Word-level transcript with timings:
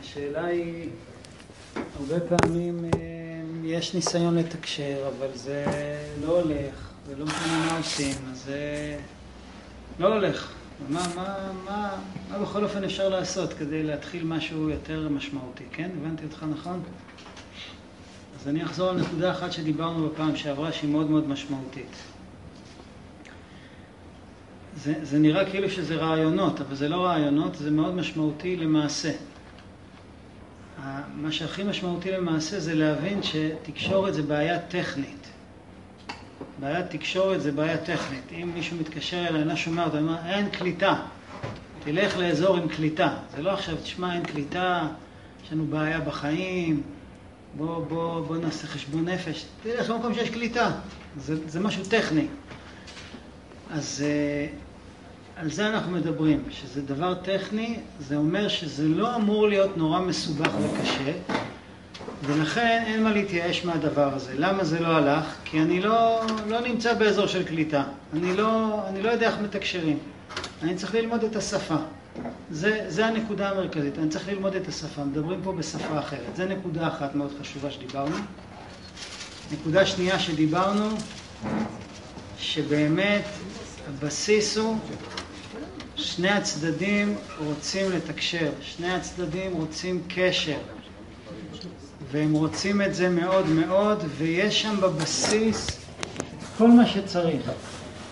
השאלה 0.00 0.44
היא, 0.44 0.90
הרבה 1.74 2.20
פעמים 2.20 2.84
אה, 2.84 2.90
יש 3.64 3.94
ניסיון 3.94 4.36
לתקשר, 4.38 5.10
אבל 5.16 5.28
זה 5.34 5.64
לא 6.26 6.40
הולך, 6.40 6.90
ולא 7.06 7.24
משנה 7.24 7.66
מה 7.66 7.78
עושים, 7.78 8.14
אז 8.30 8.42
זה 8.44 8.98
לא 9.98 10.14
הולך. 10.14 10.52
מה, 10.88 11.02
מה, 11.16 11.52
מה, 11.64 11.90
מה 12.30 12.38
בכל 12.38 12.64
אופן 12.64 12.84
אפשר 12.84 13.08
לעשות 13.08 13.52
כדי 13.52 13.82
להתחיל 13.82 14.24
משהו 14.24 14.70
יותר 14.70 15.08
משמעותי, 15.08 15.64
כן? 15.72 15.90
הבנתי 16.00 16.24
אותך 16.24 16.44
נכון? 16.50 16.82
אז 18.40 18.48
אני 18.48 18.64
אחזור 18.64 18.90
על 18.90 19.00
נקודה 19.00 19.30
אחת 19.30 19.52
שדיברנו 19.52 20.08
בפעם 20.08 20.36
שעברה 20.36 20.72
שהיא 20.72 20.90
מאוד 20.90 21.10
מאוד 21.10 21.28
משמעותית. 21.28 21.96
זה, 24.76 24.94
זה 25.02 25.18
נראה 25.18 25.50
כאילו 25.50 25.70
שזה 25.70 25.94
רעיונות, 25.94 26.60
אבל 26.60 26.74
זה 26.74 26.88
לא 26.88 27.04
רעיונות, 27.04 27.54
זה 27.54 27.70
מאוד 27.70 27.94
משמעותי 27.94 28.56
למעשה. 28.56 29.12
מה 31.16 31.32
שהכי 31.32 31.62
משמעותי 31.62 32.10
למעשה 32.10 32.60
זה 32.60 32.74
להבין 32.74 33.20
שתקשורת 33.22 34.14
זה 34.14 34.22
בעיה 34.22 34.58
טכנית. 34.58 35.26
בעיית 36.60 36.90
תקשורת 36.90 37.40
זה 37.40 37.52
בעיה 37.52 37.76
טכנית. 37.76 38.32
אם 38.32 38.50
מישהו 38.54 38.76
מתקשר 38.76 39.26
אליי, 39.28 39.40
אינה 39.40 39.56
שומע 39.56 39.84
אותו, 39.84 39.98
אומר, 39.98 40.16
אין 40.26 40.50
קליטה. 40.50 40.94
תלך 41.84 42.16
לאזור 42.18 42.56
עם 42.56 42.68
קליטה. 42.68 43.14
זה 43.36 43.42
לא 43.42 43.50
עכשיו, 43.50 43.76
תשמע, 43.82 44.14
אין 44.14 44.24
קליטה, 44.24 44.88
יש 45.44 45.52
לנו 45.52 45.66
בעיה 45.66 46.00
בחיים, 46.00 46.82
בוא, 47.56 47.84
בוא, 47.84 48.20
בוא 48.20 48.36
נעשה 48.36 48.66
חשבון 48.66 49.08
נפש. 49.08 49.44
תלך 49.62 49.90
למקום 49.90 50.14
שיש 50.14 50.30
קליטה. 50.30 50.70
זה, 51.16 51.48
זה 51.48 51.60
משהו 51.60 51.84
טכני. 51.84 52.26
אז 53.70 54.04
אה, 54.06 54.46
על 55.36 55.50
זה 55.50 55.68
אנחנו 55.68 55.92
מדברים, 55.92 56.42
שזה 56.50 56.82
דבר 56.82 57.14
טכני, 57.14 57.78
זה 58.00 58.16
אומר 58.16 58.48
שזה 58.48 58.88
לא 58.88 59.16
אמור 59.16 59.48
להיות 59.48 59.76
נורא 59.76 60.00
מסובך 60.00 60.50
וקשה, 60.60 61.12
ולכן 62.22 62.82
אין 62.86 63.02
מה 63.02 63.12
להתייאש 63.12 63.64
מהדבר 63.64 64.14
הזה. 64.14 64.32
למה 64.36 64.64
זה 64.64 64.80
לא 64.80 64.88
הלך? 64.88 65.34
כי 65.44 65.60
אני 65.60 65.80
לא, 65.80 66.20
לא 66.48 66.60
נמצא 66.60 66.94
באזור 66.94 67.26
של 67.26 67.44
קליטה. 67.44 67.84
אני 68.12 68.36
לא, 68.36 68.80
אני 68.88 69.02
לא 69.02 69.10
יודע 69.10 69.26
איך 69.26 69.38
מתקשרים. 69.42 69.98
אני 70.62 70.74
צריך 70.74 70.94
ללמוד 70.94 71.24
את 71.24 71.36
השפה. 71.36 71.76
זה, 72.50 72.84
זה 72.88 73.06
הנקודה 73.06 73.50
המרכזית, 73.50 73.98
אני 73.98 74.08
צריך 74.08 74.28
ללמוד 74.28 74.54
את 74.54 74.68
השפה. 74.68 75.04
מדברים 75.04 75.40
פה 75.42 75.52
בשפה 75.52 75.98
אחרת. 75.98 76.36
זה 76.36 76.46
נקודה 76.46 76.88
אחת 76.88 77.14
מאוד 77.14 77.30
חשובה 77.40 77.70
שדיברנו. 77.70 78.16
נקודה 79.52 79.86
שנייה 79.86 80.18
שדיברנו, 80.18 80.88
שבאמת 82.38 83.24
הבסיס 83.88 84.56
הוא 84.56 84.78
שני 86.16 86.30
הצדדים 86.30 87.16
רוצים 87.46 87.92
לתקשר, 87.92 88.50
שני 88.60 88.94
הצדדים 88.94 89.52
רוצים 89.52 90.02
קשר, 90.08 90.56
והם 92.10 92.32
רוצים 92.32 92.82
את 92.82 92.94
זה 92.94 93.08
מאוד 93.08 93.48
מאוד, 93.48 94.04
ויש 94.18 94.62
שם 94.62 94.80
בבסיס 94.80 95.80
כל 96.58 96.68
מה 96.68 96.86
שצריך. 96.86 97.50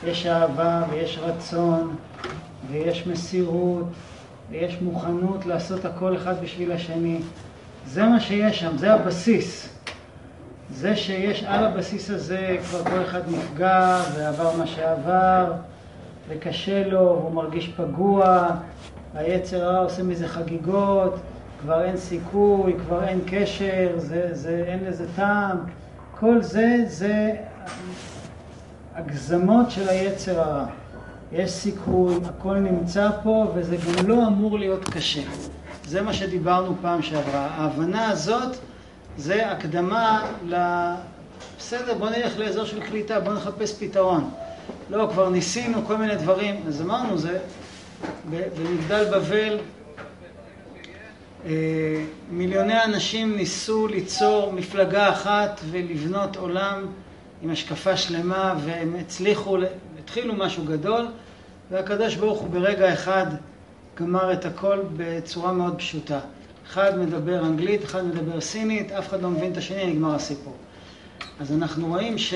יש 0.06 0.26
אהבה 0.26 0.82
ויש 0.90 1.18
רצון 1.18 1.96
ויש 2.70 3.06
מסירות 3.06 3.86
ויש 4.50 4.76
מוכנות 4.80 5.46
לעשות 5.46 5.84
הכל 5.84 6.16
אחד 6.16 6.42
בשביל 6.42 6.72
השני. 6.72 7.18
זה 7.86 8.02
מה 8.02 8.20
שיש 8.20 8.60
שם, 8.60 8.78
זה 8.78 8.94
הבסיס. 8.94 9.68
זה 10.70 10.96
שיש 10.96 11.44
על 11.44 11.64
הבסיס 11.64 12.10
הזה 12.10 12.56
כבר 12.68 12.84
כל 12.84 13.02
אחד 13.02 13.22
נפגע 13.28 14.02
ועבר 14.14 14.56
מה 14.56 14.66
שעבר 14.66 15.52
וקשה 16.28 16.88
לו, 16.88 17.00
והוא 17.00 17.32
מרגיש 17.32 17.68
פגוע, 17.68 18.48
היצר 19.14 19.64
הרע 19.64 19.78
עושה 19.78 20.02
מזה 20.02 20.28
חגיגות, 20.28 21.14
כבר 21.60 21.84
אין 21.84 21.96
סיכוי, 21.96 22.74
כבר 22.86 23.04
אין 23.04 23.20
קשר, 23.26 23.92
זה, 23.96 24.28
זה, 24.32 24.64
אין 24.66 24.84
לזה 24.84 25.06
טעם. 25.16 25.56
כל 26.20 26.42
זה, 26.42 26.76
זה 26.86 27.36
הגזמות 28.94 29.70
של 29.70 29.88
היצר 29.88 30.40
הרע. 30.40 30.66
יש 31.32 31.50
סיכוי, 31.50 32.14
הכל 32.24 32.54
נמצא 32.54 33.10
פה, 33.22 33.52
וזה 33.54 33.76
גם 33.76 34.08
לא 34.08 34.26
אמור 34.26 34.58
להיות 34.58 34.84
קשה. 34.84 35.22
זה 35.86 36.02
מה 36.02 36.12
שדיברנו 36.12 36.74
פעם 36.82 37.02
שעברה. 37.02 37.46
ההבנה 37.46 38.08
הזאת 38.08 38.56
זה 39.16 39.50
הקדמה 39.50 40.26
ל... 40.46 40.54
בסדר, 41.58 41.94
בוא 41.94 42.10
נלך 42.10 42.38
לאזור 42.38 42.64
של 42.64 42.80
קליטה, 42.80 43.20
בוא 43.20 43.32
נחפש 43.32 43.82
פתרון. 43.82 44.30
לא, 44.90 45.08
כבר 45.12 45.28
ניסינו 45.28 45.86
כל 45.86 45.96
מיני 45.96 46.16
דברים, 46.16 46.62
אז 46.66 46.82
אמרנו, 46.82 47.18
זה 47.18 47.38
במגדל 48.30 49.04
בבל 49.04 49.58
אה, 51.46 51.50
מיליוני 52.30 52.84
אנשים 52.84 53.36
ניסו 53.36 53.88
ליצור 53.88 54.52
מפלגה 54.52 55.12
אחת 55.12 55.60
ולבנות 55.70 56.36
עולם 56.36 56.86
עם 57.42 57.50
השקפה 57.50 57.96
שלמה 57.96 58.54
והם 58.64 58.96
הצליחו, 59.00 59.58
התחילו 59.98 60.34
משהו 60.34 60.64
גדול 60.64 61.06
והקדוש 61.70 62.14
ברוך 62.14 62.40
הוא 62.40 62.48
ברגע 62.48 62.92
אחד 62.92 63.26
גמר 64.00 64.32
את 64.32 64.44
הכל 64.44 64.78
בצורה 64.96 65.52
מאוד 65.52 65.78
פשוטה. 65.78 66.20
אחד 66.66 66.98
מדבר 66.98 67.46
אנגלית, 67.46 67.84
אחד 67.84 68.04
מדבר 68.04 68.40
סינית, 68.40 68.92
אף 68.92 69.08
אחד 69.08 69.22
לא 69.22 69.30
מבין 69.30 69.52
את 69.52 69.56
השני, 69.56 69.86
נגמר 69.86 70.14
הסיפור. 70.14 70.56
אז 71.40 71.52
אנחנו 71.52 71.86
רואים 71.86 72.18
ש... 72.18 72.34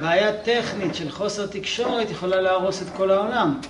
בעיה 0.00 0.32
טכנית 0.42 0.94
של 0.94 1.10
חוסר 1.10 1.46
תקשורת 1.46 2.10
יכולה 2.10 2.40
להרוס 2.40 2.82
את 2.82 2.86
כל 2.96 3.10
העולם. 3.10 3.60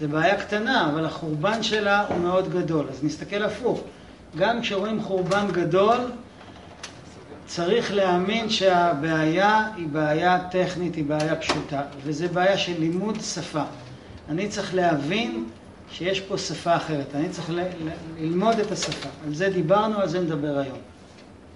זו 0.00 0.08
בעיה 0.08 0.36
קטנה, 0.40 0.90
אבל 0.90 1.04
החורבן 1.04 1.62
שלה 1.62 2.06
הוא 2.08 2.18
מאוד 2.18 2.50
גדול. 2.50 2.86
אז 2.90 3.04
נסתכל 3.04 3.42
הפוך. 3.42 3.80
גם 4.36 4.60
כשרואים 4.60 5.02
חורבן 5.02 5.46
גדול, 5.52 5.98
צריך 7.46 7.94
להאמין 7.94 8.50
שהבעיה 8.50 9.68
היא 9.76 9.86
בעיה 9.88 10.38
טכנית, 10.50 10.94
היא 10.94 11.04
בעיה 11.04 11.36
פשוטה, 11.36 11.82
וזה 12.04 12.28
בעיה 12.28 12.58
של 12.58 12.80
לימוד 12.80 13.20
שפה. 13.20 13.62
אני 14.28 14.48
צריך 14.48 14.74
להבין 14.74 15.44
שיש 15.90 16.20
פה 16.20 16.38
שפה 16.38 16.76
אחרת, 16.76 17.14
אני 17.14 17.28
צריך 17.28 17.50
ל- 17.50 17.60
ל- 17.60 17.90
ללמוד 18.18 18.58
את 18.58 18.72
השפה. 18.72 19.08
על 19.26 19.34
זה 19.34 19.48
דיברנו, 19.50 19.98
על 20.00 20.08
זה 20.08 20.20
נדבר 20.20 20.58
היום. 20.58 20.78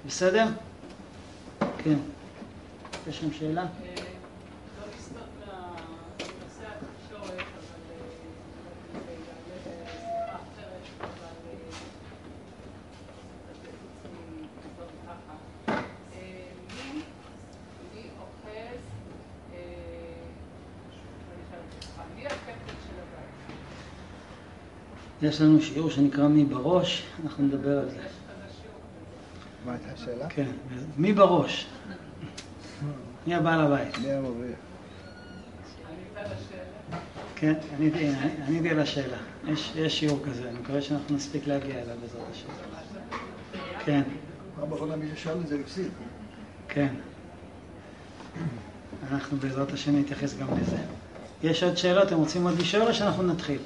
בסדר? 0.07 0.45
כן. 1.85 1.95
יש 3.09 3.19
לכם 3.19 3.27
שאלה? 3.39 3.65
יש 25.23 25.41
לנו 25.41 25.63
שיעור 25.63 25.91
שנקרא 25.91 26.29
מי 26.29 26.45
בראש, 26.45 27.03
אנחנו 27.25 27.45
נדבר 27.45 27.79
על 27.79 27.91
זה. 27.91 27.97
מה 29.67 29.73
הייתה 29.73 29.93
השאלה? 29.95 30.29
כן, 30.29 30.51
מי 30.97 31.13
בראש? 31.13 31.67
מי 33.27 33.35
הבעל 33.35 33.61
הבית? 33.61 33.99
מי 33.99 34.13
המוביל? 34.13 34.53
כן, 37.37 37.55
עניתי 38.49 38.71
על 38.71 38.81
השאלה. 38.81 39.17
יש, 39.49 39.73
שיעור 39.89 40.21
כזה, 40.27 40.49
אני 40.49 40.59
מקווה 40.59 40.83
שאנחנו 40.83 41.17
נספיק 41.17 41.47
להגיע 41.47 41.75
אליו 41.75 41.97
בעזרת 42.01 42.27
השם. 42.31 42.49
כן. 43.85 44.03
פעם 44.61 44.73
אחרונה 44.73 44.97
מי 44.97 45.07
ששאל 45.17 45.41
את 45.41 45.49
זה 45.49 45.59
הפסיד. 45.65 45.89
כן. 46.69 46.95
אנחנו 49.13 49.37
בעזרת 49.37 49.73
השם 49.73 49.97
נתייחס 49.97 50.39
גם 50.39 50.47
לזה. 50.61 50.77
יש 51.43 51.63
עוד 51.63 51.77
שאלות? 51.77 52.09
אתם 52.09 52.17
רוצים 52.17 52.47
עוד 52.47 52.59
לשאול 52.59 52.89
או 52.89 52.95
שאנחנו 52.95 53.23
נתחיל? 53.23 53.59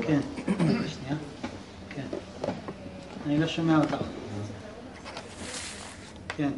כן. 0.00 0.20
אני 3.32 3.40
לא 3.40 3.46
שומע 3.46 3.78
אותך. 3.78 3.96
כן. 6.36 6.50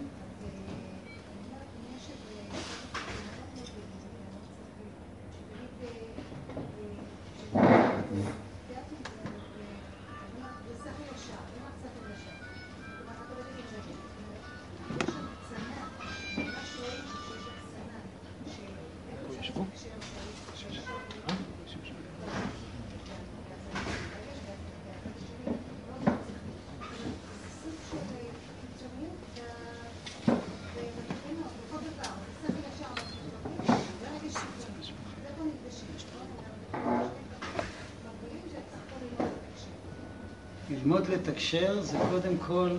ללמוד 40.85 41.09
לתקשר 41.09 41.83
זה 41.83 41.99
קודם 42.11 42.39
כל 42.47 42.71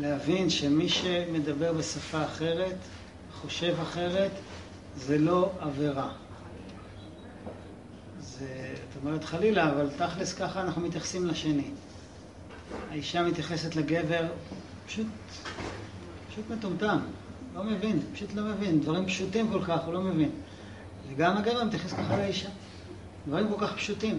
להבין 0.00 0.50
שמי 0.50 0.88
שמדבר 0.88 1.72
בשפה 1.72 2.24
אחרת, 2.24 2.76
חושב 3.40 3.74
אחרת, 3.82 4.30
זה 4.96 5.18
לא 5.18 5.52
עבירה. 5.60 6.12
זה, 8.20 8.74
את 8.74 8.96
אומרת 9.04 9.24
חלילה, 9.24 9.70
אבל 9.70 9.88
תכלס 9.96 10.32
ככה 10.32 10.62
אנחנו 10.62 10.82
מתייחסים 10.82 11.26
לשני. 11.26 11.70
האישה 12.90 13.22
מתייחסת 13.22 13.76
לגבר, 13.76 14.26
פשוט, 14.86 15.06
פשוט 16.30 16.44
מטומטם, 16.50 16.98
לא 17.54 17.64
מבין, 17.64 18.00
פשוט 18.12 18.34
לא 18.34 18.42
מבין. 18.42 18.80
דברים 18.80 19.06
פשוטים 19.06 19.52
כל 19.52 19.64
כך, 19.64 19.84
הוא 19.84 19.94
לא 19.94 20.00
מבין. 20.00 20.30
וגם 21.08 21.36
הגבר 21.36 21.64
מתייחס 21.64 21.92
ככה 21.92 22.16
לאישה. 22.16 22.48
דברים 23.26 23.48
כל 23.48 23.66
כך 23.66 23.76
פשוטים. 23.76 24.18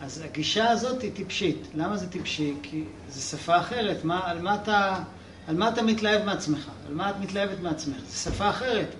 אז 0.00 0.22
הגישה 0.24 0.70
הזאת 0.70 1.02
היא 1.02 1.12
טיפשית. 1.14 1.68
למה 1.74 1.96
זה 1.96 2.10
טיפשי? 2.10 2.54
כי 2.62 2.84
זו 3.08 3.22
שפה 3.22 3.58
אחרת. 3.58 4.04
מה, 4.04 4.20
על, 4.24 4.42
מה 4.42 4.54
אתה, 4.54 5.02
על 5.46 5.56
מה 5.56 5.68
אתה 5.68 5.82
מתלהב 5.82 6.24
מעצמך? 6.24 6.70
על 6.88 6.94
מה 6.94 7.10
את 7.10 7.14
מתלהבת 7.20 7.60
מעצמך? 7.60 7.96
זו 8.06 8.30
שפה 8.30 8.50
אחרת. 8.50 8.94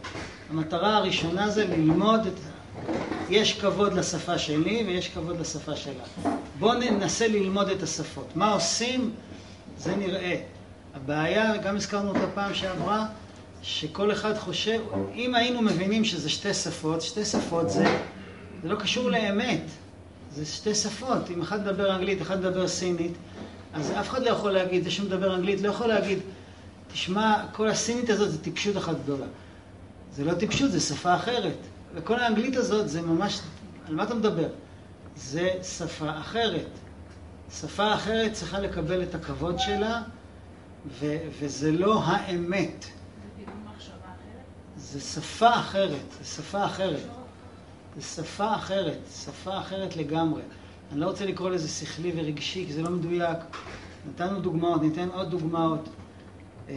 המטרה 0.50 0.96
הראשונה 0.96 1.50
זה 1.50 1.66
ללמוד 1.66 2.26
את... 2.26 2.32
יש 3.28 3.60
כבוד 3.60 3.92
לשפה 3.92 4.38
שלי 4.38 4.84
ויש 4.86 5.08
כבוד 5.08 5.40
לשפה 5.40 5.76
שלה. 5.76 6.32
בואו 6.58 6.78
ננסה 6.78 7.28
ללמוד 7.28 7.68
את 7.68 7.82
השפות. 7.82 8.36
מה 8.36 8.52
עושים? 8.52 9.10
זה 9.78 9.96
נראה. 9.96 10.36
הבעיה, 10.94 11.56
גם 11.56 11.76
הזכרנו 11.76 12.08
אותה 12.08 12.26
פעם 12.34 12.54
שעברה, 12.54 13.06
שכל 13.62 14.12
אחד 14.12 14.38
חושב, 14.38 14.80
אם 15.14 15.34
היינו 15.34 15.62
מבינים 15.62 16.04
שזה 16.04 16.28
שתי 16.28 16.54
שפות, 16.54 17.02
שתי 17.02 17.24
שפות 17.24 17.70
זה, 17.70 17.84
זה 18.62 18.68
לא 18.68 18.76
קשור 18.76 19.10
לאמת. 19.10 19.62
זה 20.34 20.46
שתי 20.46 20.74
שפות. 20.74 21.30
אם 21.30 21.42
אחד 21.42 21.60
מדבר 21.60 21.94
אנגלית, 21.96 22.22
אחד 22.22 22.40
מדבר 22.40 22.68
סינית, 22.68 23.12
אז 23.74 23.90
אף 23.90 24.08
אחד 24.08 24.22
לא 24.22 24.30
יכול 24.30 24.50
להגיד, 24.50 24.84
זה 24.84 24.90
שמדבר 24.90 25.34
אנגלית 25.34 25.60
לא 25.60 25.68
יכול 25.68 25.86
להגיד, 25.86 26.18
תשמע, 26.92 27.44
כל 27.52 27.68
הסינית 27.68 28.10
הזאת 28.10 28.30
זה 28.30 28.42
טיפשות 28.42 28.76
אחת 28.76 28.96
גדולה. 29.04 29.26
זה 30.12 30.24
לא 30.24 30.34
טיפשות, 30.34 30.70
זה 30.72 30.80
שפה 30.80 31.14
אחרת. 31.14 31.56
וכל 31.94 32.20
האנגלית 32.20 32.56
הזאת 32.56 32.88
זה 32.88 33.02
ממש, 33.02 33.40
על 33.88 33.94
מה 33.94 34.02
אתה 34.02 34.14
מדבר? 34.14 34.48
זה 35.16 35.50
שפה 35.62 36.18
אחרת. 36.18 36.68
שפה 37.60 37.94
אחרת 37.94 38.32
צריכה 38.32 38.60
לקבל 38.60 39.02
את 39.02 39.14
הכבוד 39.14 39.58
שלה, 39.58 40.02
ו- 41.00 41.16
וזה 41.40 41.72
לא 41.72 42.02
האמת. 42.04 42.84
זה 44.76 45.00
שפה 45.00 45.54
אחרת, 45.54 46.06
זה 46.18 46.24
שפה 46.24 46.64
אחרת. 46.64 47.19
זה 47.96 48.02
שפה 48.02 48.54
אחרת, 48.54 48.98
שפה 49.24 49.58
אחרת 49.58 49.96
לגמרי. 49.96 50.42
אני 50.92 51.00
לא 51.00 51.06
רוצה 51.06 51.26
לקרוא 51.26 51.50
לזה 51.50 51.68
שכלי 51.68 52.12
ורגשי, 52.16 52.66
כי 52.66 52.72
זה 52.72 52.82
לא 52.82 52.90
מדויק. 52.90 53.38
נתנו 54.08 54.40
דוגמאות, 54.40 54.82
ניתן 54.82 55.08
עוד 55.14 55.30
דוגמאות. 55.30 55.88
אה, 56.68 56.74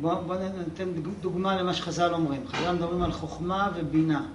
בואו 0.00 0.24
בוא 0.26 0.36
ניתן 0.68 0.88
דוגמה 1.20 1.56
למה 1.56 1.74
שחז"ל 1.74 2.14
אומרים. 2.14 2.48
חז"ל 2.48 2.72
מדברים 2.72 3.02
על 3.02 3.12
חוכמה 3.12 3.70
ובינה. 3.76 4.26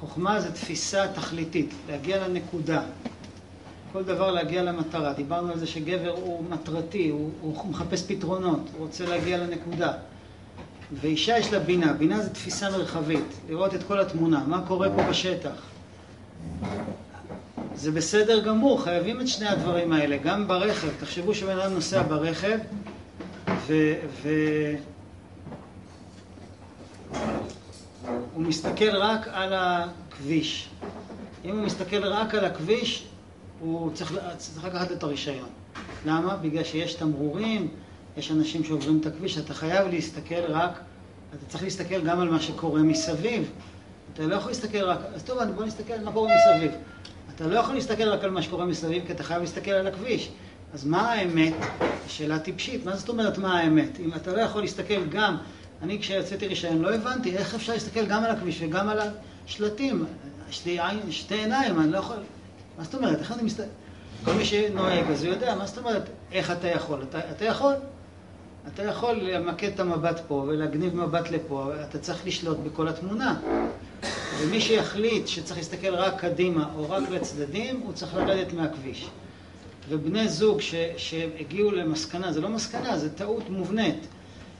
חוכמה 0.00 0.40
זה 0.40 0.52
תפיסה 0.52 1.08
תכליתית, 1.14 1.74
להגיע 1.88 2.28
לנקודה. 2.28 2.82
כל 3.92 4.04
דבר 4.04 4.30
להגיע 4.30 4.62
למטרה. 4.62 5.12
דיברנו 5.12 5.52
על 5.52 5.58
זה 5.58 5.66
שגבר 5.66 6.10
הוא 6.10 6.44
מטרתי, 6.50 7.08
הוא, 7.08 7.30
הוא 7.40 7.70
מחפש 7.70 8.04
פתרונות, 8.06 8.60
הוא 8.72 8.86
רוצה 8.86 9.06
להגיע 9.06 9.38
לנקודה. 9.38 9.92
ואישה 11.00 11.38
יש 11.38 11.52
לה 11.52 11.58
בינה, 11.58 11.92
בינה 11.92 12.22
זה 12.22 12.30
תפיסה 12.30 12.70
מרחבית, 12.70 13.24
לראות 13.48 13.74
את 13.74 13.82
כל 13.82 14.00
התמונה, 14.00 14.44
מה 14.46 14.62
קורה 14.66 14.88
פה 14.96 15.02
בשטח. 15.02 15.62
זה 17.74 17.92
בסדר 17.92 18.40
גמור, 18.40 18.84
חייבים 18.84 19.20
את 19.20 19.28
שני 19.28 19.48
הדברים 19.48 19.92
האלה, 19.92 20.16
גם 20.16 20.48
ברכב. 20.48 20.88
תחשבו 21.00 21.34
שבן 21.34 21.58
אדם 21.58 21.72
נוסע 21.72 22.02
ברכב, 22.02 22.58
ו... 23.66 23.94
ו... 24.22 24.28
הוא 28.34 28.42
מסתכל 28.42 28.96
רק 28.96 29.28
על 29.32 29.52
הכביש. 29.52 30.68
אם 31.44 31.58
הוא 31.58 31.66
מסתכל 31.66 32.04
רק 32.04 32.34
על 32.34 32.44
הכביש, 32.44 33.04
הוא 33.60 33.90
צריך, 33.94 34.18
צריך 34.36 34.64
לקחת 34.64 34.92
את 34.92 35.02
הרישיון. 35.02 35.48
למה? 36.06 36.36
בגלל 36.36 36.64
שיש 36.64 36.94
תמרורים, 36.94 37.68
יש 38.16 38.30
אנשים 38.30 38.64
שעוברים 38.64 38.98
את 39.00 39.06
הכביש, 39.06 39.38
אתה 39.38 39.54
חייב 39.54 39.88
להסתכל 39.88 40.44
רק, 40.48 40.80
אתה 41.30 41.46
צריך 41.48 41.64
להסתכל 41.64 42.00
גם 42.00 42.20
על 42.20 42.28
מה 42.28 42.40
שקורה 42.40 42.82
מסביב. 42.82 43.50
אתה 44.12 44.22
לא 44.22 44.34
יכול 44.34 44.50
להסתכל 44.50 44.84
רק, 44.84 44.98
אז 45.14 45.22
טוב, 45.22 45.38
בוא 45.54 45.64
נסתכל 45.64 45.92
על 45.92 46.04
מה 46.04 46.12
קורה 46.12 46.30
מסביב. 46.34 46.72
אתה 47.34 47.46
לא 47.46 47.58
יכול 47.58 47.74
להסתכל 47.74 48.08
רק 48.08 48.24
על 48.24 48.30
מה 48.30 48.42
שקורה 48.42 48.64
מסביב, 48.64 49.06
כי 49.06 49.12
אתה 49.12 49.22
חייב 49.22 49.40
להסתכל 49.40 49.70
על 49.70 49.86
הכביש. 49.86 50.30
אז 50.74 50.84
מה 50.84 51.12
האמת? 51.12 51.54
שאלה 52.06 52.38
טיפשית. 52.38 52.86
מה 52.86 52.96
זאת 52.96 53.08
אומרת 53.08 53.38
מה 53.38 53.58
האמת? 53.58 54.00
אם 54.00 54.14
אתה 54.14 54.32
לא 54.32 54.40
יכול 54.40 54.62
להסתכל 54.62 55.06
גם, 55.06 55.36
אני 55.82 55.98
כשיצאתי 55.98 56.46
רישיון 56.46 56.82
לא 56.82 56.94
הבנתי 56.94 57.36
איך 57.36 57.54
אפשר 57.54 57.72
להסתכל 57.72 58.06
גם 58.06 58.24
על 58.24 58.30
הכביש 58.30 58.62
וגם 58.62 58.88
על 58.88 58.98
השלטים. 59.46 60.04
יש 60.48 60.66
לי 60.66 60.80
עין, 60.80 61.12
שתי 61.12 61.34
עיניים, 61.34 61.80
אני 61.80 61.92
לא 61.92 61.98
יכול... 61.98 62.16
מה 62.78 62.84
זאת 62.84 62.94
אומרת? 62.94 63.18
איך 63.18 63.32
אני 63.32 63.42
מסתכל? 63.42 63.68
כל 64.24 64.32
מי 64.32 64.44
שנוהג 64.44 65.10
אז 65.10 65.24
הוא 65.24 65.34
יודע, 65.34 65.54
מה 65.54 65.66
זאת 65.66 65.78
אומרת 65.78 66.02
איך 66.32 66.50
אתה 66.50 66.68
יכול? 66.68 67.02
אתה, 67.02 67.18
אתה 67.30 67.44
יכול. 67.44 67.74
אתה 68.68 68.84
יכול 68.84 69.14
למקד 69.14 69.70
את 69.74 69.80
המבט 69.80 70.20
פה 70.28 70.34
ולהגניב 70.34 70.96
מבט 70.96 71.30
לפה, 71.30 71.70
אתה 71.88 71.98
צריך 71.98 72.26
לשלוט 72.26 72.58
בכל 72.58 72.88
התמונה. 72.88 73.36
ומי 74.40 74.60
שיחליט 74.60 75.26
שצריך 75.26 75.56
להסתכל 75.56 75.94
רק 75.94 76.20
קדימה 76.20 76.70
או 76.76 76.90
רק 76.90 77.10
לצדדים, 77.10 77.80
הוא 77.84 77.92
צריך 77.92 78.14
לרדת 78.14 78.52
מהכביש. 78.52 79.08
ובני 79.88 80.28
זוג 80.28 80.60
ש, 80.60 80.74
שהגיעו 80.96 81.70
למסקנה, 81.70 82.32
זה 82.32 82.40
לא 82.40 82.48
מסקנה, 82.48 82.98
זה 82.98 83.14
טעות 83.14 83.50
מובנית, 83.50 84.06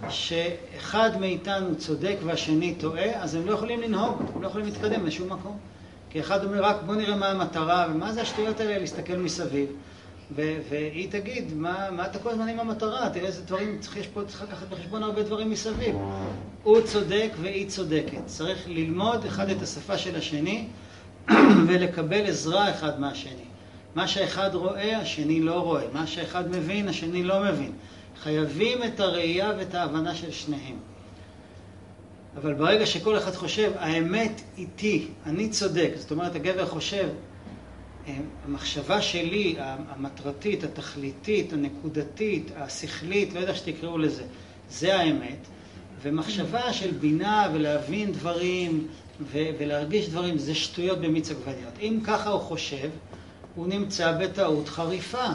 שאחד 0.09 1.11
מאיתנו 1.21 1.77
צודק 1.77 2.17
והשני 2.25 2.75
טועה, 2.75 3.23
אז 3.23 3.35
הם 3.35 3.47
לא 3.47 3.53
יכולים 3.53 3.81
לנהוג, 3.81 4.23
הם 4.35 4.43
לא 4.43 4.47
יכולים 4.47 4.67
להתקדם 4.67 5.07
לשום 5.07 5.33
מקום. 5.33 5.59
כי 6.11 6.21
אחד 6.21 6.45
אומר 6.45 6.63
רק 6.63 6.77
בוא 6.87 6.95
נראה 6.95 7.17
מה 7.17 7.29
המטרה, 7.29 7.87
ומה 7.91 8.13
זה 8.13 8.23
השטויות 8.23 8.61
האלה 8.61 8.79
להסתכל 8.79 9.17
מסביב. 9.17 9.69
והיא 10.35 11.11
תגיד, 11.11 11.55
מה, 11.55 11.91
מה 11.91 12.07
אתה 12.07 12.19
כל 12.19 12.31
הזמן 12.31 12.49
עם 12.49 12.61
המטרה? 12.61 13.11
תראה 13.11 13.27
איזה 13.27 13.43
דברים, 13.43 13.79
צריך, 13.81 13.97
יש 13.97 14.07
פה, 14.07 14.25
צריך 14.27 14.43
לקחת 14.43 14.69
בחשבון 14.69 15.03
הרבה 15.03 15.23
דברים 15.23 15.51
מסביב. 15.51 15.97
הוא 16.63 16.81
צודק 16.81 17.31
והיא 17.41 17.69
צודקת. 17.69 18.27
צריך 18.27 18.69
ללמוד 18.69 19.25
אחד 19.25 19.51
את 19.51 19.63
השפה 19.63 19.99
של 19.99 20.17
השני 20.17 20.67
ולקבל 21.69 22.27
עזרה 22.27 22.71
אחד 22.71 23.01
מהשני. 23.01 23.45
מה 23.95 24.09
שאחד 24.09 24.55
רואה, 24.55 24.99
השני 24.99 25.41
לא 25.41 25.61
רואה. 25.61 25.85
מה 25.93 26.07
שאחד 26.07 26.51
מבין, 26.51 26.89
השני 26.89 27.23
לא 27.23 27.45
מבין. 27.45 27.73
חייבים 28.23 28.83
את 28.85 29.01
הראייה 29.01 29.53
ואת 29.59 29.75
ההבנה 29.75 30.15
של 30.15 30.31
שניהם. 30.31 30.77
אבל 32.37 32.55
ברגע 32.55 32.87
שכל 32.87 33.17
אחד 33.19 33.35
חושב, 33.35 33.73
האמת 33.79 34.41
איתי, 34.59 35.07
אני 35.27 35.49
צודק, 35.49 35.91
זאת 35.97 36.11
אומרת, 36.11 36.35
הגבר 36.35 36.67
חושב, 36.67 37.09
המחשבה 38.45 39.03
שלי, 39.03 39.57
המטרתית, 39.59 40.65
התכליתית, 40.65 41.53
הנקודתית, 41.53 42.51
השכלית, 42.57 43.33
לא 43.35 43.41
יודע 43.41 43.55
שתקראו 43.55 43.99
לזה, 43.99 44.23
זה 44.71 44.97
האמת. 44.97 45.39
ומחשבה 46.03 46.73
של 46.73 46.91
בינה 46.91 47.49
ולהבין 47.55 48.13
דברים 48.13 48.87
ולהרגיש 49.31 50.09
דברים, 50.09 50.39
זה 50.39 50.55
שטויות 50.55 51.01
במיץ 51.01 51.31
עגבניות. 51.31 51.73
אם 51.81 52.01
ככה 52.05 52.31
הוא 52.31 52.41
חושב, 52.41 52.91
הוא 53.55 53.67
נמצא 53.67 54.13
בטעות 54.13 54.69
חריפה. 54.69 55.27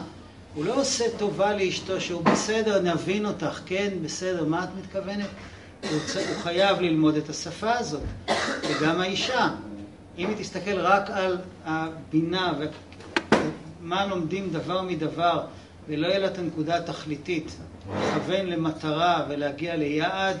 הוא 0.54 0.64
לא 0.64 0.80
עושה 0.80 1.04
טובה 1.18 1.56
לאשתו 1.56 2.00
שהוא 2.00 2.22
בסדר, 2.22 2.82
נבין 2.82 3.26
אותך, 3.26 3.60
כן, 3.66 3.88
בסדר, 4.02 4.44
מה 4.44 4.64
את 4.64 4.68
מתכוונת? 4.78 5.26
הוא, 5.90 5.98
צ... 6.06 6.16
הוא 6.16 6.36
חייב 6.42 6.80
ללמוד 6.80 7.16
את 7.16 7.28
השפה 7.28 7.72
הזאת, 7.78 8.02
וגם 8.70 9.00
האישה. 9.00 9.48
אם 10.20 10.28
היא 10.28 10.36
תסתכל 10.36 10.78
רק 10.80 11.10
על 11.10 11.38
הבינה 11.64 12.52
ומה 13.80 14.06
לומדים 14.06 14.50
דבר 14.50 14.82
מדבר, 14.82 15.40
ולא 15.88 16.06
יהיה 16.06 16.18
לה 16.18 16.26
את 16.26 16.38
הנקודה 16.38 16.76
התכליתית, 16.76 17.56
לכוון 17.88 18.46
למטרה 18.46 19.26
ולהגיע 19.28 19.76
ליעד 19.76 20.36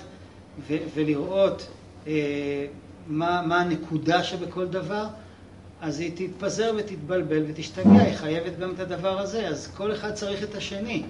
ו- 0.68 0.76
ולראות 0.94 1.66
אה, 2.06 2.12
מה, 3.06 3.42
מה 3.46 3.60
הנקודה 3.60 4.24
שבכל 4.24 4.66
דבר, 4.66 5.06
אז 5.80 6.00
היא 6.00 6.12
תתפזר 6.14 6.72
ותתבלבל 6.76 7.42
ותשתגע, 7.48 8.02
היא 8.02 8.14
חייבת 8.14 8.58
גם 8.58 8.72
את 8.74 8.80
הדבר 8.80 9.18
הזה, 9.18 9.48
אז 9.48 9.72
כל 9.76 9.92
אחד 9.92 10.14
צריך 10.14 10.42
את 10.42 10.54
השני, 10.54 11.02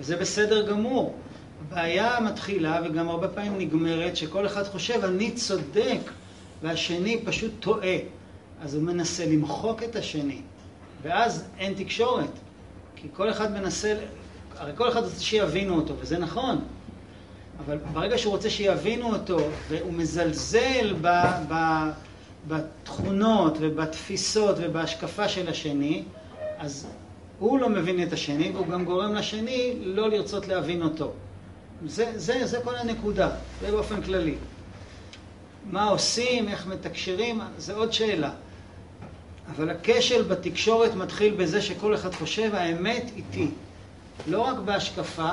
וזה 0.00 0.16
בסדר 0.16 0.70
גמור. 0.70 1.14
הבעיה 1.60 2.20
מתחילה 2.20 2.80
וגם 2.84 3.08
הרבה 3.08 3.28
פעמים 3.28 3.58
נגמרת 3.58 4.16
שכל 4.16 4.46
אחד 4.46 4.64
חושב 4.64 5.04
אני 5.04 5.30
צודק 5.30 6.00
והשני 6.62 7.22
פשוט 7.24 7.52
טועה. 7.60 7.96
אז 8.62 8.74
הוא 8.74 8.82
מנסה 8.82 9.26
למחוק 9.26 9.82
את 9.82 9.96
השני, 9.96 10.40
ואז 11.02 11.44
אין 11.58 11.74
תקשורת. 11.74 12.30
כי 12.96 13.08
כל 13.12 13.30
אחד 13.30 13.52
מנסה, 13.52 13.94
הרי 14.56 14.72
כל 14.76 14.88
אחד 14.88 15.02
רוצה 15.02 15.20
שיבינו 15.20 15.76
אותו, 15.76 15.94
וזה 16.00 16.18
נכון. 16.18 16.58
אבל 17.66 17.78
ברגע 17.92 18.18
שהוא 18.18 18.32
רוצה 18.32 18.50
שיבינו 18.50 19.12
אותו, 19.12 19.38
והוא 19.68 19.92
מזלזל 19.92 20.94
ב, 21.00 21.08
ב, 21.48 21.54
בתכונות 22.48 23.56
ובתפיסות 23.60 24.56
ובהשקפה 24.60 25.28
של 25.28 25.48
השני, 25.48 26.02
אז 26.58 26.86
הוא 27.38 27.58
לא 27.58 27.68
מבין 27.68 28.02
את 28.02 28.12
השני, 28.12 28.50
והוא 28.54 28.66
גם 28.66 28.84
גורם 28.84 29.14
לשני 29.14 29.74
לא 29.80 30.10
לרצות 30.10 30.48
להבין 30.48 30.82
אותו. 30.82 31.12
זה, 31.86 32.12
זה, 32.16 32.46
זה 32.46 32.58
כל 32.64 32.76
הנקודה, 32.76 33.30
זה 33.60 33.70
באופן 33.70 34.02
כללי. 34.02 34.34
מה 35.64 35.84
עושים, 35.84 36.48
איך 36.48 36.66
מתקשרים, 36.66 37.40
זה 37.58 37.74
עוד 37.74 37.92
שאלה. 37.92 38.30
אבל 39.56 39.70
הכשל 39.70 40.22
בתקשורת 40.22 40.94
מתחיל 40.94 41.34
בזה 41.34 41.62
שכל 41.62 41.94
אחד 41.94 42.14
חושב, 42.14 42.54
האמת 42.54 43.10
איתי. 43.16 43.48
לא 44.26 44.40
רק 44.40 44.58
בהשקפה, 44.58 45.30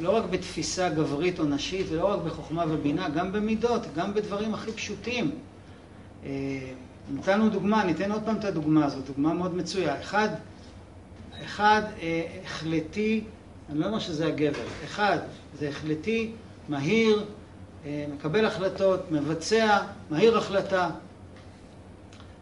לא 0.00 0.16
רק 0.16 0.24
בתפיסה 0.30 0.88
גברית 0.88 1.38
או 1.38 1.44
נשית, 1.44 1.86
ולא 1.90 2.06
רק 2.06 2.20
בחוכמה 2.20 2.64
ובינה, 2.68 3.08
גם 3.08 3.32
במידות, 3.32 3.82
גם 3.96 4.14
בדברים 4.14 4.54
הכי 4.54 4.72
פשוטים. 4.72 5.30
אה, 6.24 6.30
נתנו 7.14 7.48
דוגמה, 7.48 7.84
ניתן 7.84 8.12
עוד 8.12 8.22
פעם 8.24 8.36
את 8.36 8.44
הדוגמה 8.44 8.84
הזאת, 8.84 9.06
דוגמה 9.06 9.34
מאוד 9.34 9.54
מצויה. 9.54 10.00
אחד, 10.00 10.28
אחד 11.44 11.82
אה, 12.02 12.22
החלטי, 12.44 13.20
אני 13.70 13.78
לא 13.78 13.86
אומר 13.86 13.98
שזה 13.98 14.26
הגבר, 14.26 14.64
אחד 14.84 15.18
זה 15.58 15.68
החלטי, 15.68 16.30
מהיר, 16.68 17.24
מקבל 17.86 18.44
החלטות, 18.44 19.10
מבצע, 19.10 19.78
מהיר 20.10 20.38
החלטה. 20.38 20.90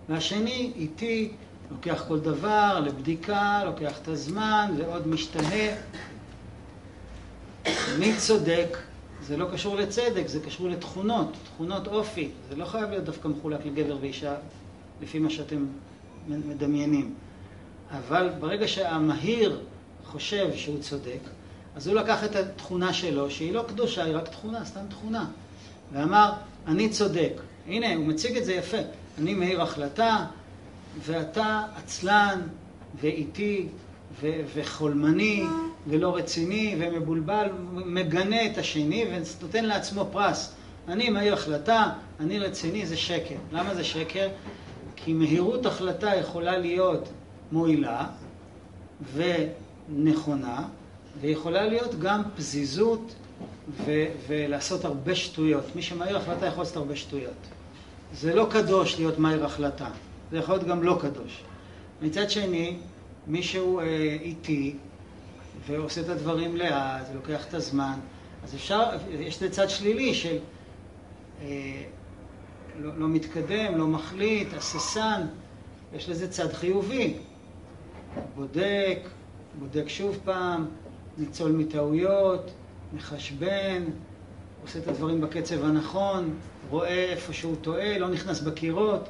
והשני 0.09 0.73
איטי, 0.77 1.31
לוקח 1.71 2.05
כל 2.09 2.21
דבר 2.21 2.81
לבדיקה, 2.87 3.63
לוקח 3.65 3.99
את 4.03 4.09
הזמן 4.09 4.75
ועוד 4.77 5.09
משתנה. 5.09 5.75
מי 7.99 8.17
צודק? 8.17 8.77
זה 9.27 9.37
לא 9.37 9.47
קשור 9.53 9.77
לצדק, 9.77 10.27
זה 10.27 10.41
קשור 10.41 10.69
לתכונות, 10.69 11.33
תכונות 11.45 11.87
אופי. 11.87 12.31
זה 12.49 12.57
לא 12.57 12.65
חייב 12.65 12.91
להיות 12.91 13.05
דווקא 13.05 13.29
מחולק 13.29 13.67
לגבר 13.67 13.97
ואישה, 14.01 14.35
לפי 15.03 15.19
מה 15.19 15.31
שאתם 15.31 15.67
מדמיינים. 16.29 17.15
אבל 17.91 18.31
ברגע 18.41 18.69
שהמהיר 18.69 19.61
חושב 20.05 20.57
שהוא 20.57 20.81
צודק, 20.81 21.21
אז 21.77 21.87
הוא 21.87 21.97
לקח 21.97 22.25
את 22.25 22.37
התכונה 22.37 22.93
שלו, 22.93 23.31
שהיא 23.31 23.53
לא 23.53 23.65
קדושה, 23.69 24.05
היא 24.05 24.17
רק 24.17 24.29
תכונה, 24.29 24.65
סתם 24.65 24.81
תכונה. 24.89 25.27
ואמר, 25.93 26.33
אני 26.67 26.89
צודק. 26.89 27.33
הנה, 27.67 27.95
הוא 27.95 28.07
מציג 28.07 28.37
את 28.37 28.45
זה 28.45 28.53
יפה. 28.53 28.77
אני 29.19 29.35
מהיר 29.35 29.63
החלטה, 29.63 30.27
ואתה 30.99 31.63
עצלן, 31.77 32.41
ואיטי, 33.01 33.69
וחולמני, 34.55 35.45
ולא 35.87 36.17
רציני, 36.17 36.77
ומבולבל, 36.79 37.49
מגנה 37.73 38.47
את 38.47 38.59
השני, 38.59 39.05
ונותן 39.11 39.65
לעצמו 39.65 40.09
פרס. 40.13 40.55
אני 40.89 41.11
מהיר 41.11 41.35
החלטה, 41.35 41.93
אני 42.21 42.39
רציני, 42.39 42.87
זה 42.87 42.97
שקר. 42.97 43.35
למה 43.53 43.75
זה 43.75 43.85
שקר? 43.85 44.29
כי 44.97 45.13
מהירות 45.13 45.67
החלטה 45.67 46.17
יכולה 46.17 46.59
להיות 46.59 47.09
מועילה 47.53 48.07
ונכונה, 49.15 50.65
ויכולה 51.21 51.67
להיות 51.67 51.99
גם 51.99 52.23
פזיזות 52.37 53.15
ו- 53.85 54.07
ולעשות 54.29 54.85
הרבה 54.85 55.15
שטויות. 55.15 55.77
מי 55.77 55.83
שמהיר 55.83 56.17
החלטה 56.17 56.47
יכול 56.47 56.63
לעשות 56.63 56.77
הרבה 56.77 56.97
שטויות. 56.97 57.33
זה 58.15 58.35
לא 58.35 58.47
קדוש 58.51 58.99
להיות 58.99 59.19
מהיר 59.19 59.45
החלטה, 59.45 59.89
זה 60.31 60.39
יכול 60.39 60.55
להיות 60.55 60.67
גם 60.67 60.83
לא 60.83 60.99
קדוש. 61.01 61.43
מצד 62.03 62.31
שני, 62.31 62.77
מישהו 63.27 63.81
אה, 63.81 63.85
איטי 64.21 64.75
ועושה 65.67 66.01
את 66.01 66.09
הדברים 66.09 66.57
לאט, 66.57 67.03
ולוקח 67.13 67.47
את 67.49 67.55
הזמן, 67.55 67.99
אז 68.45 68.55
אפשר, 68.55 68.85
יש 69.11 69.37
את 69.37 69.43
הצד 69.43 69.71
שלילי 69.71 70.15
של 70.15 70.39
אה, 71.43 71.83
לא, 72.81 72.99
לא 72.99 73.09
מתקדם, 73.09 73.79
לא 73.79 73.87
מחליט, 73.87 74.49
הססן, 74.57 75.27
יש 75.95 76.09
לזה 76.09 76.31
צד 76.31 76.53
חיובי. 76.53 77.15
בודק, 78.35 78.99
בודק 79.59 79.89
שוב 79.89 80.19
פעם, 80.25 80.67
ניצול 81.19 81.53
מטעויות, 81.53 82.51
מחשבן, 82.93 83.85
עושה 84.63 84.79
את 84.79 84.89
הדברים 84.89 85.21
בקצב 85.21 85.65
הנכון, 85.65 86.35
רואה 86.71 87.05
איפה 87.05 87.33
שהוא 87.33 87.57
טועה, 87.61 87.99
לא 87.99 88.09
נכנס 88.09 88.41
בקירות. 88.41 89.09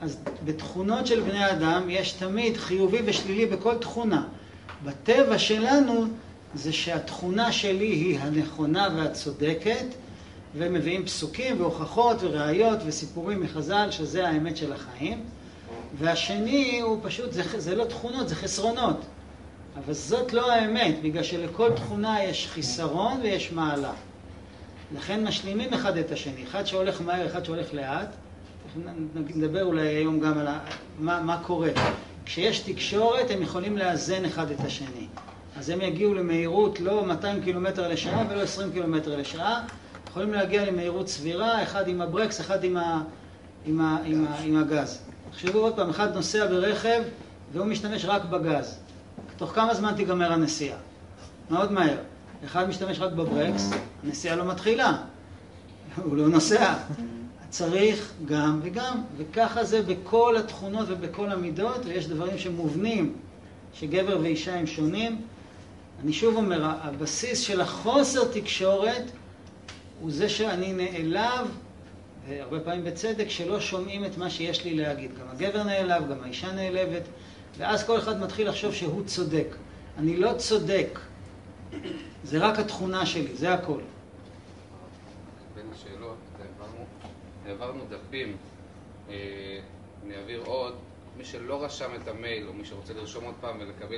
אז 0.00 0.18
בתכונות 0.44 1.06
של 1.06 1.20
בני 1.20 1.50
אדם 1.50 1.90
יש 1.90 2.12
תמיד 2.12 2.56
חיובי 2.56 2.98
ושלילי 3.04 3.46
בכל 3.46 3.78
תכונה. 3.78 4.24
בטבע 4.84 5.38
שלנו 5.38 6.04
זה 6.54 6.72
שהתכונה 6.72 7.52
שלי 7.52 7.86
היא 7.86 8.18
הנכונה 8.18 8.88
והצודקת, 8.96 9.86
ומביאים 10.54 11.04
פסוקים 11.04 11.60
והוכחות 11.60 12.16
וראיות 12.20 12.78
וסיפורים 12.86 13.40
מחז"ל 13.40 13.90
שזה 13.90 14.28
האמת 14.28 14.56
של 14.56 14.72
החיים. 14.72 15.24
והשני 15.98 16.80
הוא 16.80 16.98
פשוט, 17.02 17.32
זה, 17.32 17.42
זה 17.56 17.74
לא 17.74 17.84
תכונות, 17.84 18.28
זה 18.28 18.34
חסרונות. 18.34 19.00
אבל 19.84 19.94
זאת 19.94 20.32
לא 20.32 20.52
האמת, 20.52 21.02
בגלל 21.02 21.22
שלכל 21.22 21.72
תכונה 21.72 22.24
יש 22.24 22.46
חיסרון 22.46 23.20
ויש 23.22 23.52
מעלה. 23.52 23.92
לכן 24.96 25.24
משלימים 25.24 25.74
אחד 25.74 25.96
את 25.96 26.12
השני, 26.12 26.44
אחד 26.44 26.66
שהולך 26.66 27.00
מהר, 27.00 27.26
אחד 27.26 27.44
שהולך 27.44 27.74
לאט. 27.74 28.08
נדבר 29.14 29.64
אולי 29.64 29.88
היום 29.88 30.20
גם 30.20 30.38
על 30.38 30.48
מה, 30.98 31.22
מה 31.22 31.42
קורה. 31.42 31.70
כשיש 32.24 32.60
תקשורת 32.60 33.30
הם 33.30 33.42
יכולים 33.42 33.78
לאזן 33.78 34.24
אחד 34.24 34.50
את 34.50 34.60
השני. 34.60 35.06
אז 35.56 35.70
הם 35.70 35.80
יגיעו 35.80 36.14
למהירות 36.14 36.80
לא 36.80 37.06
200 37.06 37.42
קילומטר 37.42 37.88
לשעה 37.88 38.24
ולא 38.28 38.42
20 38.42 38.72
קילומטר 38.72 39.16
לשעה, 39.16 39.64
יכולים 40.08 40.32
להגיע 40.32 40.64
למהירות 40.64 41.08
סבירה, 41.08 41.62
אחד 41.62 41.88
עם 41.88 42.00
הברקס, 42.00 42.40
אחד 42.40 42.64
עם, 42.64 42.76
ה, 42.76 43.02
עם, 43.66 43.80
ה, 43.80 43.98
עם, 44.04 44.26
ה, 44.26 44.38
עם 44.44 44.56
הגז. 44.56 45.02
תחשבו 45.30 45.58
עוד 45.58 45.76
פעם, 45.76 45.90
אחד 45.90 46.14
נוסע 46.14 46.46
ברכב 46.46 47.02
והוא 47.52 47.66
משתמש 47.66 48.04
רק 48.04 48.24
בגז. 48.24 48.78
תוך 49.38 49.52
כמה 49.54 49.74
זמן 49.74 49.94
תיגמר 49.96 50.32
הנסיעה? 50.32 50.78
מאוד 51.50 51.72
מהר. 51.72 51.96
אחד 52.44 52.68
משתמש 52.68 53.00
רק 53.00 53.12
בברקס, 53.12 53.70
הנסיעה 54.04 54.36
לא 54.36 54.44
מתחילה, 54.44 55.02
הוא 55.96 56.16
לא 56.16 56.28
נוסע. 56.28 56.74
צריך 57.50 58.12
גם 58.24 58.60
וגם, 58.62 59.02
וככה 59.16 59.64
זה 59.64 59.82
בכל 59.82 60.36
התכונות 60.36 60.86
ובכל 60.90 61.32
המידות, 61.32 61.80
ויש 61.84 62.06
דברים 62.06 62.38
שמובנים, 62.38 63.14
שגבר 63.74 64.18
ואישה 64.22 64.54
הם 64.54 64.66
שונים. 64.66 65.22
אני 66.02 66.12
שוב 66.12 66.36
אומר, 66.36 66.70
הבסיס 66.82 67.40
של 67.40 67.60
החוסר 67.60 68.24
תקשורת 68.24 69.02
הוא 70.00 70.10
זה 70.10 70.28
שאני 70.28 70.72
נעלב, 70.72 71.46
והרבה 72.28 72.60
פעמים 72.60 72.84
בצדק, 72.84 73.28
שלא 73.28 73.60
שומעים 73.60 74.04
את 74.04 74.18
מה 74.18 74.30
שיש 74.30 74.64
לי 74.64 74.74
להגיד. 74.74 75.10
גם 75.20 75.26
הגבר 75.32 75.62
נעלב, 75.62 76.10
גם 76.10 76.16
האישה 76.24 76.52
נעלבת, 76.52 77.02
ואז 77.58 77.86
כל 77.86 77.98
אחד 77.98 78.20
מתחיל 78.20 78.48
לחשוב 78.48 78.74
שהוא 78.74 79.04
צודק. 79.04 79.56
אני 79.98 80.16
לא 80.16 80.32
צודק, 80.32 80.98
זה 82.24 82.38
רק 82.38 82.58
התכונה 82.58 83.06
שלי, 83.06 83.36
זה 83.36 83.54
הכל. 83.54 83.80
בין 85.54 85.66
השאלות, 85.72 86.16
העברנו 87.46 87.84
דפים, 87.88 88.36
אה, 89.08 89.14
אני 90.06 90.16
אעביר 90.16 90.42
עוד, 90.46 90.74
מי 91.16 91.24
שלא 91.24 91.64
רשם 91.64 91.90
את 92.02 92.08
המייל, 92.08 92.48
או 92.48 92.52
מי 92.52 92.64
שרוצה 92.64 92.92
לרשום 92.94 93.24
עוד 93.24 93.34
פעם 93.40 93.56
ולקבל 93.60 93.96